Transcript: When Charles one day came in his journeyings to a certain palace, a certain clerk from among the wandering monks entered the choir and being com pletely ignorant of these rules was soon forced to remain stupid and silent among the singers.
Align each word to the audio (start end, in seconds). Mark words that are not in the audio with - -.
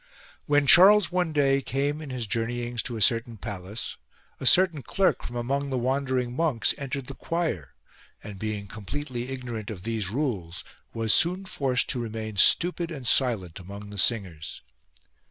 When 0.47 0.65
Charles 0.65 1.11
one 1.11 1.31
day 1.31 1.61
came 1.61 2.01
in 2.01 2.09
his 2.09 2.25
journeyings 2.25 2.81
to 2.85 2.97
a 2.97 3.03
certain 3.03 3.37
palace, 3.37 3.97
a 4.39 4.47
certain 4.47 4.81
clerk 4.81 5.21
from 5.23 5.35
among 5.35 5.69
the 5.69 5.77
wandering 5.77 6.35
monks 6.35 6.73
entered 6.79 7.05
the 7.05 7.13
choir 7.13 7.75
and 8.23 8.39
being 8.39 8.65
com 8.65 8.85
pletely 8.87 9.29
ignorant 9.29 9.69
of 9.69 9.83
these 9.83 10.09
rules 10.09 10.63
was 10.91 11.13
soon 11.13 11.45
forced 11.45 11.87
to 11.89 12.01
remain 12.01 12.37
stupid 12.37 12.89
and 12.89 13.05
silent 13.07 13.59
among 13.59 13.91
the 13.91 13.99
singers. 13.99 14.61